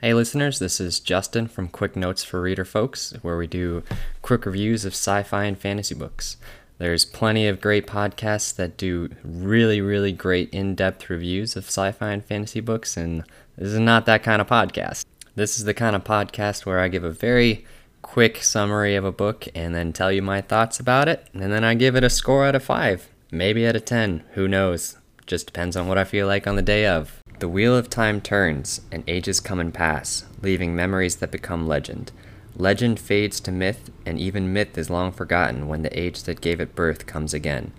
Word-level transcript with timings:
Hey, 0.00 0.14
listeners, 0.14 0.60
this 0.60 0.80
is 0.80 1.00
Justin 1.00 1.48
from 1.48 1.66
Quick 1.66 1.96
Notes 1.96 2.22
for 2.22 2.40
Reader 2.40 2.64
Folks, 2.64 3.12
where 3.22 3.36
we 3.36 3.48
do 3.48 3.82
quick 4.22 4.46
reviews 4.46 4.84
of 4.84 4.92
sci 4.92 5.24
fi 5.24 5.42
and 5.42 5.58
fantasy 5.58 5.96
books. 5.96 6.36
There's 6.78 7.04
plenty 7.04 7.48
of 7.48 7.60
great 7.60 7.84
podcasts 7.84 8.54
that 8.54 8.76
do 8.76 9.08
really, 9.24 9.80
really 9.80 10.12
great 10.12 10.50
in 10.50 10.76
depth 10.76 11.10
reviews 11.10 11.56
of 11.56 11.64
sci 11.64 11.90
fi 11.90 12.12
and 12.12 12.24
fantasy 12.24 12.60
books, 12.60 12.96
and 12.96 13.24
this 13.56 13.72
is 13.72 13.80
not 13.80 14.06
that 14.06 14.22
kind 14.22 14.40
of 14.40 14.46
podcast. 14.46 15.04
This 15.34 15.58
is 15.58 15.64
the 15.64 15.74
kind 15.74 15.96
of 15.96 16.04
podcast 16.04 16.64
where 16.64 16.78
I 16.78 16.86
give 16.86 17.02
a 17.02 17.10
very 17.10 17.66
quick 18.00 18.44
summary 18.44 18.94
of 18.94 19.04
a 19.04 19.10
book 19.10 19.48
and 19.52 19.74
then 19.74 19.92
tell 19.92 20.12
you 20.12 20.22
my 20.22 20.40
thoughts 20.40 20.78
about 20.78 21.08
it, 21.08 21.26
and 21.34 21.52
then 21.52 21.64
I 21.64 21.74
give 21.74 21.96
it 21.96 22.04
a 22.04 22.08
score 22.08 22.46
out 22.46 22.54
of 22.54 22.62
5, 22.62 23.08
maybe 23.32 23.66
out 23.66 23.74
of 23.74 23.84
10, 23.84 24.22
who 24.34 24.46
knows. 24.46 24.96
Just 25.26 25.46
depends 25.46 25.76
on 25.76 25.88
what 25.88 25.98
I 25.98 26.04
feel 26.04 26.28
like 26.28 26.46
on 26.46 26.54
the 26.54 26.62
day 26.62 26.86
of. 26.86 27.17
The 27.38 27.48
wheel 27.48 27.76
of 27.76 27.88
time 27.88 28.20
turns, 28.20 28.80
and 28.90 29.04
ages 29.06 29.38
come 29.38 29.60
and 29.60 29.72
pass, 29.72 30.24
leaving 30.42 30.74
memories 30.74 31.16
that 31.16 31.30
become 31.30 31.68
legend. 31.68 32.10
Legend 32.56 32.98
fades 32.98 33.38
to 33.40 33.52
myth, 33.52 33.90
and 34.04 34.18
even 34.18 34.52
myth 34.52 34.76
is 34.76 34.90
long 34.90 35.12
forgotten 35.12 35.68
when 35.68 35.82
the 35.82 35.96
age 35.96 36.24
that 36.24 36.40
gave 36.40 36.60
it 36.60 36.74
birth 36.74 37.06
comes 37.06 37.32
again. 37.32 37.72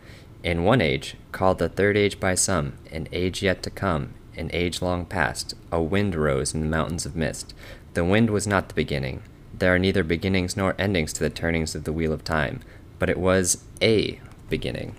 In 0.45 0.63
one 0.63 0.79
age, 0.79 1.17
called 1.33 1.59
the 1.59 1.67
third 1.67 1.97
age 1.97 2.21
by 2.21 2.35
some, 2.35 2.77
an 2.89 3.09
age 3.11 3.43
yet 3.43 3.61
to 3.63 3.69
come, 3.69 4.13
an 4.37 4.49
age 4.53 4.81
long 4.81 5.05
past, 5.05 5.53
a 5.73 5.81
wind 5.81 6.15
rose 6.15 6.53
in 6.53 6.61
the 6.61 6.65
mountains 6.65 7.05
of 7.05 7.17
mist. 7.17 7.53
The 7.95 8.05
wind 8.05 8.29
was 8.29 8.47
not 8.47 8.69
the 8.69 8.75
beginning. 8.75 9.23
There 9.53 9.75
are 9.75 9.79
neither 9.79 10.05
beginnings 10.05 10.55
nor 10.55 10.73
endings 10.79 11.11
to 11.13 11.19
the 11.19 11.29
turnings 11.29 11.75
of 11.75 11.83
the 11.83 11.91
wheel 11.91 12.13
of 12.13 12.23
time, 12.23 12.61
but 12.97 13.09
it 13.09 13.19
was 13.19 13.65
a 13.81 14.21
beginning. 14.49 14.95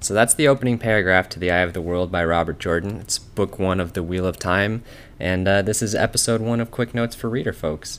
So 0.00 0.14
that's 0.14 0.34
the 0.34 0.46
opening 0.46 0.78
paragraph 0.78 1.28
to 1.30 1.40
The 1.40 1.50
Eye 1.50 1.58
of 1.58 1.72
the 1.72 1.82
World 1.82 2.12
by 2.12 2.24
Robert 2.24 2.60
Jordan. 2.60 3.00
It's 3.00 3.18
book 3.18 3.58
one 3.58 3.80
of 3.80 3.94
The 3.94 4.02
Wheel 4.02 4.26
of 4.26 4.38
Time, 4.38 4.84
and 5.18 5.46
uh, 5.48 5.62
this 5.62 5.82
is 5.82 5.92
episode 5.92 6.40
one 6.40 6.60
of 6.60 6.70
Quick 6.70 6.94
Notes 6.94 7.16
for 7.16 7.28
Reader 7.28 7.52
Folks. 7.52 7.98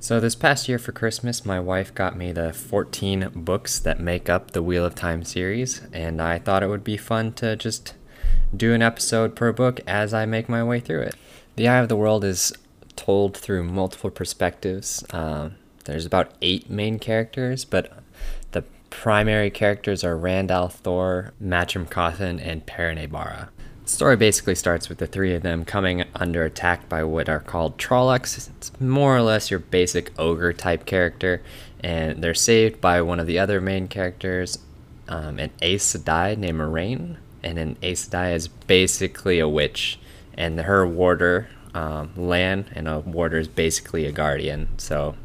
So, 0.00 0.18
this 0.18 0.34
past 0.34 0.68
year 0.68 0.78
for 0.78 0.90
Christmas, 0.90 1.46
my 1.46 1.60
wife 1.60 1.94
got 1.94 2.16
me 2.16 2.32
the 2.32 2.52
14 2.52 3.30
books 3.32 3.78
that 3.78 4.00
make 4.00 4.28
up 4.28 4.50
the 4.50 4.62
Wheel 4.62 4.84
of 4.84 4.96
Time 4.96 5.22
series, 5.22 5.82
and 5.92 6.20
I 6.20 6.40
thought 6.40 6.64
it 6.64 6.68
would 6.68 6.84
be 6.84 6.96
fun 6.96 7.32
to 7.34 7.54
just 7.54 7.94
do 8.54 8.74
an 8.74 8.82
episode 8.82 9.36
per 9.36 9.52
book 9.52 9.80
as 9.86 10.12
I 10.12 10.26
make 10.26 10.48
my 10.48 10.64
way 10.64 10.80
through 10.80 11.02
it. 11.02 11.14
The 11.54 11.68
Eye 11.68 11.78
of 11.78 11.88
the 11.88 11.96
World 11.96 12.24
is 12.24 12.52
told 12.96 13.36
through 13.36 13.62
multiple 13.62 14.10
perspectives. 14.10 15.04
Uh, 15.10 15.50
there's 15.84 16.06
about 16.06 16.32
eight 16.42 16.68
main 16.68 16.98
characters, 16.98 17.64
but 17.64 17.92
primary 18.96 19.50
characters 19.50 20.02
are 20.02 20.16
Rand 20.16 20.50
Thor, 20.70 21.34
Matrim 21.40 21.88
Cauthon, 21.88 22.40
and 22.40 22.64
Perrin 22.64 22.96
The 22.98 23.50
story 23.84 24.16
basically 24.16 24.54
starts 24.54 24.88
with 24.88 24.98
the 24.98 25.06
three 25.06 25.34
of 25.34 25.42
them 25.42 25.66
coming 25.66 26.04
under 26.14 26.44
attack 26.44 26.88
by 26.88 27.04
what 27.04 27.28
are 27.28 27.38
called 27.38 27.76
Trollocs. 27.76 28.48
It's 28.48 28.80
more 28.80 29.14
or 29.14 29.20
less 29.20 29.50
your 29.50 29.60
basic 29.60 30.18
ogre 30.18 30.54
type 30.54 30.86
character, 30.86 31.42
and 31.84 32.24
they're 32.24 32.34
saved 32.34 32.80
by 32.80 33.02
one 33.02 33.20
of 33.20 33.26
the 33.26 33.38
other 33.38 33.60
main 33.60 33.86
characters, 33.86 34.58
um, 35.08 35.38
an 35.38 35.50
Aes 35.60 35.84
Sedai 35.94 36.36
named 36.36 36.58
Moiraine. 36.58 37.18
And 37.44 37.58
an 37.58 37.76
Aes 37.82 38.08
Sedai 38.08 38.34
is 38.34 38.48
basically 38.48 39.38
a 39.38 39.48
witch, 39.48 40.00
and 40.34 40.58
her 40.58 40.86
warder, 40.86 41.48
um, 41.74 42.12
Lan, 42.16 42.64
and 42.74 42.88
a 42.88 43.00
warder 43.00 43.38
is 43.38 43.46
basically 43.46 44.06
a 44.06 44.10
guardian. 44.10 44.70
So 44.78 45.16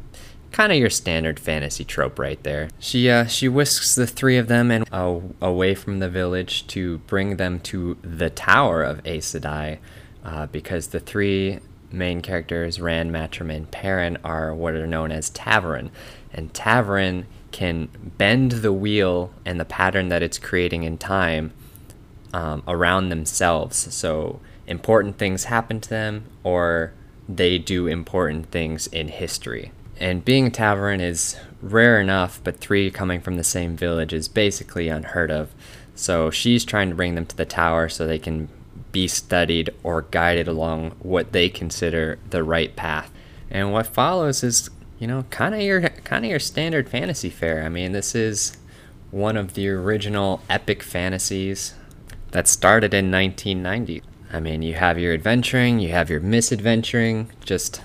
kind 0.52 0.70
of 0.70 0.78
your 0.78 0.90
standard 0.90 1.40
fantasy 1.40 1.84
trope 1.84 2.18
right 2.18 2.42
there. 2.42 2.68
She 2.78 3.10
uh, 3.10 3.26
she 3.26 3.48
whisks 3.48 3.94
the 3.94 4.06
three 4.06 4.36
of 4.36 4.48
them 4.48 4.70
and 4.70 4.86
uh, 4.92 5.20
away 5.40 5.74
from 5.74 5.98
the 5.98 6.08
village 6.08 6.66
to 6.68 6.98
bring 6.98 7.36
them 7.36 7.58
to 7.60 7.96
the 8.02 8.30
tower 8.30 8.82
of 8.82 9.04
Aes 9.06 9.32
Sedai, 9.32 9.78
uh, 10.24 10.46
because 10.46 10.88
the 10.88 11.00
three 11.00 11.58
main 11.90 12.20
characters, 12.20 12.80
Rand, 12.80 13.10
Matrim, 13.10 13.54
and 13.54 13.70
Perrin, 13.70 14.18
are 14.24 14.54
what 14.54 14.74
are 14.74 14.86
known 14.86 15.10
as 15.12 15.30
ta'veren, 15.30 15.90
and 16.32 16.52
ta'veren 16.54 17.24
can 17.50 17.88
bend 18.16 18.52
the 18.52 18.72
wheel 18.72 19.30
and 19.44 19.60
the 19.60 19.64
pattern 19.64 20.08
that 20.08 20.22
it's 20.22 20.38
creating 20.38 20.84
in 20.84 20.96
time 20.96 21.52
um, 22.32 22.62
around 22.66 23.10
themselves. 23.10 23.76
So 23.94 24.40
important 24.66 25.18
things 25.18 25.44
happen 25.44 25.80
to 25.82 25.88
them, 25.90 26.24
or 26.44 26.94
they 27.28 27.58
do 27.58 27.86
important 27.86 28.50
things 28.50 28.86
in 28.86 29.08
history. 29.08 29.70
And 30.02 30.24
being 30.24 30.48
a 30.48 30.50
ta'veren 30.50 31.00
is 31.00 31.36
rare 31.60 32.00
enough, 32.00 32.40
but 32.42 32.58
three 32.58 32.90
coming 32.90 33.20
from 33.20 33.36
the 33.36 33.44
same 33.44 33.76
village 33.76 34.12
is 34.12 34.26
basically 34.26 34.88
unheard 34.88 35.30
of. 35.30 35.54
So 35.94 36.28
she's 36.28 36.64
trying 36.64 36.88
to 36.88 36.96
bring 36.96 37.14
them 37.14 37.24
to 37.26 37.36
the 37.36 37.44
tower 37.44 37.88
so 37.88 38.04
they 38.04 38.18
can 38.18 38.48
be 38.90 39.06
studied 39.06 39.70
or 39.84 40.02
guided 40.02 40.48
along 40.48 40.96
what 40.98 41.30
they 41.30 41.48
consider 41.48 42.18
the 42.28 42.42
right 42.42 42.74
path. 42.74 43.12
And 43.48 43.72
what 43.72 43.86
follows 43.86 44.42
is, 44.42 44.70
you 44.98 45.06
know, 45.06 45.22
kind 45.30 45.54
of 45.54 45.60
your 45.60 45.82
kind 45.82 46.24
of 46.24 46.30
your 46.32 46.40
standard 46.40 46.88
fantasy 46.88 47.30
fare. 47.30 47.62
I 47.62 47.68
mean, 47.68 47.92
this 47.92 48.16
is 48.16 48.56
one 49.12 49.36
of 49.36 49.54
the 49.54 49.68
original 49.68 50.42
epic 50.50 50.82
fantasies 50.82 51.74
that 52.32 52.48
started 52.48 52.92
in 52.92 53.12
1990. 53.12 54.02
I 54.32 54.40
mean, 54.40 54.62
you 54.62 54.74
have 54.74 54.98
your 54.98 55.14
adventuring, 55.14 55.78
you 55.78 55.90
have 55.90 56.10
your 56.10 56.20
misadventuring, 56.20 57.28
just 57.44 57.82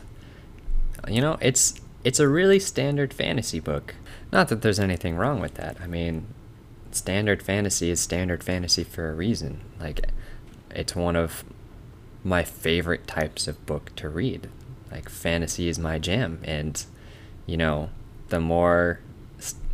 you 1.08 1.22
know, 1.22 1.38
it's 1.42 1.80
it's 2.08 2.22
a 2.22 2.28
really 2.30 2.58
standard 2.58 3.14
fantasy 3.14 3.60
book. 3.60 3.94
Not 4.32 4.48
that 4.48 4.62
there's 4.62 4.80
anything 4.80 5.18
wrong 5.18 5.42
with 5.42 5.56
that. 5.56 5.76
I 5.82 5.88
mean, 5.88 6.28
standard 6.90 7.44
fantasy 7.44 7.90
is 7.90 8.00
standard 8.00 8.46
fantasy 8.46 8.86
for 8.86 9.10
a 9.10 9.14
reason. 9.14 9.60
Like, 9.78 10.10
it's 10.72 10.96
one 10.96 11.18
of 11.18 11.44
my 12.24 12.46
favorite 12.46 13.08
types 13.08 13.46
of 13.46 13.66
book 13.66 13.94
to 13.98 14.08
read. 14.08 14.48
Like, 14.90 15.10
fantasy 15.10 15.68
is 15.68 15.78
my 15.78 16.00
jam. 16.00 16.40
And, 16.46 16.82
you 17.46 17.58
know, 17.58 17.90
the 18.30 18.40
more. 18.40 19.02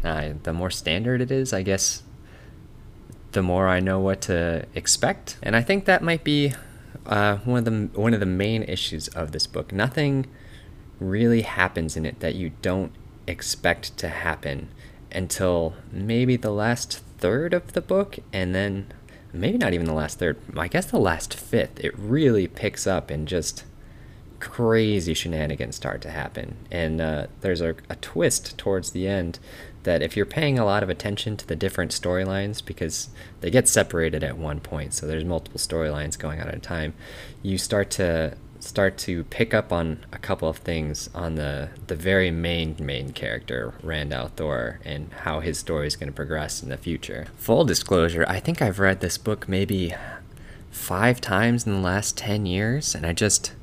Uh, 0.04 0.34
the 0.42 0.54
more 0.54 0.72
standard 0.72 1.22
it 1.22 1.32
is, 1.32 1.54
I 1.54 1.62
guess, 1.62 2.02
the 3.34 3.44
more 3.44 3.68
I 3.68 3.80
know 3.80 4.00
what 4.00 4.22
to 4.22 4.66
expect. 4.74 5.38
And 5.44 5.56
I 5.56 5.62
think 5.62 5.86
that 5.86 6.02
might 6.02 6.24
be 6.24 6.54
uh, 7.06 7.38
one 7.38 7.60
of 7.60 7.66
the 7.66 8.02
one 8.02 8.16
of 8.16 8.20
the 8.20 8.26
main 8.26 8.64
issues 8.64 9.08
of 9.10 9.34
this 9.34 9.46
book. 9.46 9.72
Nothing 9.72 10.26
really 11.00 11.42
happens 11.42 11.98
in 11.98 12.06
it 12.06 12.20
that 12.20 12.36
you 12.36 12.52
don't 12.62 12.92
expect 13.28 13.98
to 13.98 14.10
happen 14.10 14.70
until 15.12 15.76
maybe 15.92 16.36
the 16.36 16.52
last 16.52 17.02
third 17.18 17.54
of 17.54 17.74
the 17.74 17.82
book 17.82 18.20
and 18.32 18.54
then 18.54 18.92
maybe 19.32 19.58
not 19.58 19.74
even 19.74 19.86
the 19.86 19.94
last 19.94 20.20
third 20.20 20.38
i 20.58 20.68
guess 20.68 20.88
the 20.88 21.00
last 21.00 21.34
fifth. 21.34 21.80
It 21.80 21.98
really 21.98 22.48
picks 22.48 22.86
up 22.86 23.10
and 23.10 23.28
just 23.28 23.64
crazy 24.44 25.14
shenanigans 25.14 25.78
start 25.78 26.02
to 26.02 26.12
happen. 26.12 26.58
And 26.70 27.00
uh, 27.00 27.28
there's 27.40 27.62
a, 27.62 27.76
a 27.90 27.96
twist 27.96 28.58
towards 28.58 28.92
the 28.92 29.08
end 29.08 29.40
that 29.84 30.02
if 30.02 30.18
you're 30.18 30.26
paying 30.26 30.60
a 30.60 30.66
lot 30.66 30.84
of 30.84 30.90
attention 30.90 31.38
to 31.38 31.48
the 31.48 31.56
different 31.56 31.92
storylines 31.92 32.64
because 32.64 33.10
they 33.40 33.50
get 33.50 33.70
separated 33.70 34.24
at 34.24 34.38
one 34.38 34.60
point 34.60 34.94
so 34.94 35.06
there's 35.06 35.26
multiple 35.26 35.60
storylines 35.60 36.18
going 36.18 36.42
on 36.42 36.48
at 36.48 36.56
a 36.56 36.60
time 36.60 36.94
you 37.42 37.58
start 37.58 37.90
to 37.92 38.36
start 38.64 38.98
to 38.98 39.26
pick 39.26 39.54
up 39.54 39.74
on 39.74 40.06
a 40.14 40.18
couple 40.18 40.48
of 40.48 40.58
things 40.58 41.10
on 41.14 41.36
the 41.36 41.70
the 41.88 41.96
very 41.96 42.32
main 42.32 42.76
main 42.80 43.12
character 43.12 43.74
Rand 43.84 44.14
al'Thor 44.14 44.78
and 44.86 45.12
how 45.12 45.42
his 45.42 45.60
story 45.60 45.88
is 45.88 45.96
going 45.96 46.08
to 46.08 46.16
progress 46.16 46.64
in 46.64 46.70
the 46.70 46.78
future. 46.78 47.28
Full 47.36 47.66
disclosure, 47.66 48.26
I 48.28 48.40
think 48.40 48.62
I've 48.62 48.80
read 48.80 49.02
this 49.02 49.18
book 49.18 49.50
maybe 49.50 49.94
5 50.72 51.22
times 51.22 51.68
in 51.68 51.74
the 51.74 51.80
last 51.80 52.18
10 52.18 52.46
years 52.46 52.96
and 52.96 53.06
I 53.06 53.14
just 53.14 53.54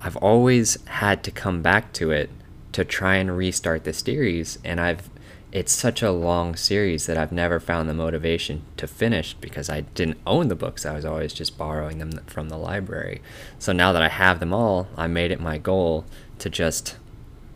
I've 0.00 0.16
always 0.16 0.78
had 0.86 1.22
to 1.24 1.30
come 1.30 1.62
back 1.62 1.92
to 1.94 2.10
it 2.10 2.30
to 2.72 2.84
try 2.84 3.16
and 3.16 3.36
restart 3.36 3.84
the 3.84 3.92
series 3.92 4.58
and 4.64 4.80
I've 4.80 5.08
it's 5.50 5.72
such 5.72 6.02
a 6.02 6.10
long 6.10 6.54
series 6.56 7.06
that 7.06 7.16
I've 7.16 7.32
never 7.32 7.58
found 7.58 7.88
the 7.88 7.94
motivation 7.94 8.62
to 8.76 8.86
finish 8.86 9.34
because 9.34 9.70
I 9.70 9.80
didn't 9.80 10.18
own 10.26 10.48
the 10.48 10.54
books. 10.54 10.84
I 10.84 10.94
was 10.94 11.04
always 11.04 11.32
just 11.32 11.56
borrowing 11.56 11.98
them 11.98 12.12
from 12.26 12.50
the 12.50 12.58
library. 12.58 13.22
So 13.58 13.72
now 13.72 13.92
that 13.92 14.02
I 14.02 14.08
have 14.08 14.40
them 14.40 14.52
all, 14.52 14.88
I 14.96 15.06
made 15.06 15.30
it 15.30 15.40
my 15.40 15.56
goal 15.56 16.04
to 16.40 16.50
just 16.50 16.96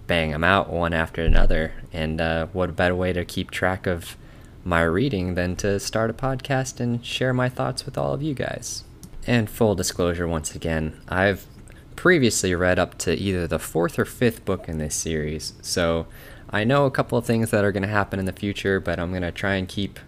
bang 0.07 0.31
them 0.31 0.45
out 0.45 0.71
one 0.71 0.95
after 0.95 1.23
another. 1.23 1.75
And 1.93 2.21
uh, 2.21 2.47
what 2.53 2.75
better 2.75 2.95
way 2.95 3.13
to 3.13 3.25
keep 3.27 3.51
track 3.51 3.87
of 3.87 4.17
my 4.65 4.83
reading 4.83 5.35
than 5.35 5.57
to 5.57 5.79
start 5.79 6.09
a 6.09 6.15
podcast 6.15 6.81
and 6.81 7.05
share 7.05 7.35
my 7.35 7.49
thoughts 7.49 7.85
with 7.85 7.99
all 7.99 8.15
of 8.15 8.23
you 8.23 8.33
guys. 8.33 8.85
And 9.27 9.51
full 9.51 9.75
disclosure, 9.75 10.27
once 10.27 10.55
again, 10.55 11.01
I've 11.09 11.47
previously 11.95 12.55
read 12.55 12.79
up 12.79 12.97
to 12.99 13.15
either 13.15 13.47
the 13.47 13.59
fourth 13.59 13.99
or 13.99 14.05
fifth 14.05 14.45
book 14.45 14.69
in 14.69 14.79
this 14.79 14.95
series. 14.95 15.53
So 15.63 16.07
I 16.53 16.65
know 16.65 16.85
a 16.85 16.91
couple 16.91 17.17
of 17.17 17.25
things 17.25 17.51
that 17.51 17.65
are 17.65 17.73
going 17.73 17.83
to 17.83 17.89
happen 17.89 18.19
in 18.19 18.27
the 18.27 18.33
future, 18.33 18.79
but 18.79 18.99
I'm 18.99 19.11
going 19.11 19.23
to 19.23 19.33
try 19.33 19.55
and 19.55 19.67
keep 19.67 19.99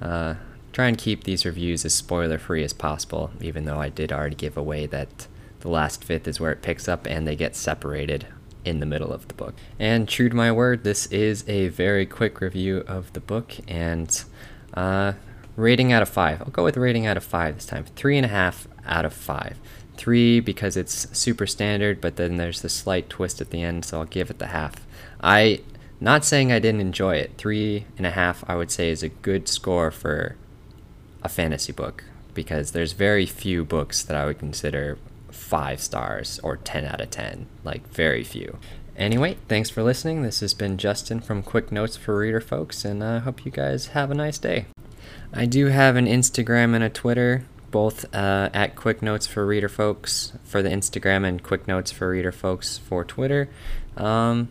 uh, 0.00 0.34
try 0.72 0.88
and 0.88 0.96
keep 0.96 1.24
these 1.24 1.44
reviews 1.44 1.84
as 1.84 1.94
spoiler 1.94 2.38
free 2.38 2.64
as 2.64 2.72
possible. 2.72 3.30
Even 3.40 3.66
though 3.66 3.78
I 3.78 3.90
did 3.90 4.10
already 4.10 4.36
give 4.36 4.56
away 4.56 4.86
that 4.86 5.26
the 5.60 5.68
last 5.68 6.02
fifth 6.02 6.26
is 6.26 6.40
where 6.40 6.50
it 6.50 6.62
picks 6.62 6.88
up 6.88 7.06
and 7.06 7.26
they 7.26 7.36
get 7.36 7.54
separated 7.54 8.26
in 8.64 8.80
the 8.80 8.86
middle 8.86 9.12
of 9.12 9.28
the 9.28 9.34
book. 9.34 9.54
And 9.78 10.08
true 10.08 10.28
to 10.28 10.34
my 10.34 10.50
word, 10.50 10.82
this 10.82 11.06
is 11.06 11.44
a 11.48 11.68
very 11.68 12.06
quick 12.06 12.40
review 12.40 12.84
of 12.86 13.12
the 13.12 13.20
book 13.20 13.54
and 13.68 14.24
uh, 14.74 15.12
rating 15.56 15.92
out 15.92 16.00
of 16.02 16.08
five. 16.08 16.40
I'll 16.40 16.48
go 16.48 16.64
with 16.64 16.76
rating 16.76 17.06
out 17.06 17.16
of 17.16 17.24
five 17.24 17.56
this 17.56 17.66
time. 17.66 17.84
Three 17.96 18.16
and 18.16 18.24
a 18.24 18.30
half 18.30 18.66
out 18.86 19.04
of 19.04 19.12
five. 19.12 19.58
three 19.96 20.40
because 20.40 20.76
it's 20.76 21.06
super 21.16 21.46
standard, 21.46 22.00
but 22.00 22.16
then 22.16 22.36
there's 22.36 22.62
the 22.62 22.68
slight 22.68 23.08
twist 23.08 23.40
at 23.40 23.50
the 23.50 23.62
end, 23.62 23.84
so 23.84 23.98
I'll 23.98 24.04
give 24.04 24.30
it 24.30 24.38
the 24.38 24.46
half. 24.46 24.74
I 25.20 25.60
not 26.02 26.24
saying 26.24 26.50
I 26.50 26.58
didn't 26.58 26.80
enjoy 26.80 27.16
it. 27.16 27.32
Three 27.38 27.86
and 27.96 28.06
a 28.06 28.10
half, 28.10 28.44
I 28.48 28.56
would 28.56 28.70
say, 28.70 28.90
is 28.90 29.02
a 29.02 29.08
good 29.08 29.48
score 29.48 29.90
for 29.90 30.36
a 31.22 31.28
fantasy 31.28 31.72
book 31.72 32.04
because 32.34 32.72
there's 32.72 32.92
very 32.92 33.24
few 33.24 33.64
books 33.64 34.02
that 34.02 34.16
I 34.16 34.26
would 34.26 34.38
consider 34.38 34.98
five 35.30 35.80
stars 35.80 36.40
or 36.42 36.56
10 36.56 36.84
out 36.86 37.00
of 37.00 37.10
10. 37.10 37.46
Like, 37.62 37.88
very 37.88 38.24
few. 38.24 38.58
Anyway, 38.96 39.36
thanks 39.48 39.70
for 39.70 39.82
listening. 39.82 40.22
This 40.22 40.40
has 40.40 40.54
been 40.54 40.76
Justin 40.76 41.20
from 41.20 41.42
Quick 41.42 41.70
Notes 41.70 41.96
for 41.96 42.18
Reader 42.18 42.40
Folks, 42.40 42.84
and 42.84 43.02
I 43.02 43.18
hope 43.18 43.44
you 43.44 43.52
guys 43.52 43.88
have 43.88 44.10
a 44.10 44.14
nice 44.14 44.38
day. 44.38 44.66
I 45.32 45.46
do 45.46 45.66
have 45.66 45.96
an 45.96 46.06
Instagram 46.06 46.74
and 46.74 46.84
a 46.84 46.90
Twitter, 46.90 47.46
both 47.70 48.04
uh, 48.14 48.50
at 48.52 48.76
Quick 48.76 49.02
Notes 49.02 49.26
for 49.26 49.46
Reader 49.46 49.68
Folks 49.68 50.32
for 50.44 50.62
the 50.62 50.68
Instagram 50.68 51.24
and 51.24 51.42
Quick 51.42 51.68
Notes 51.68 51.90
for 51.90 52.10
Reader 52.10 52.32
Folks 52.32 52.76
for 52.76 53.04
Twitter. 53.04 53.48
Um, 53.96 54.48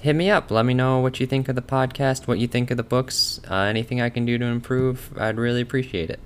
hit 0.00 0.14
me 0.14 0.30
up. 0.30 0.50
Let 0.50 0.64
me 0.64 0.74
know 0.74 1.00
what 1.00 1.20
you 1.20 1.26
think 1.26 1.48
of 1.48 1.56
the 1.56 1.62
podcast, 1.62 2.26
what 2.26 2.38
you 2.38 2.46
think 2.46 2.70
of 2.70 2.76
the 2.76 2.82
books, 2.82 3.40
uh, 3.50 3.54
anything 3.54 4.00
I 4.00 4.10
can 4.10 4.24
do 4.24 4.38
to 4.38 4.44
improve. 4.44 5.10
I'd 5.18 5.36
really 5.36 5.60
appreciate 5.60 6.10
it. 6.10 6.20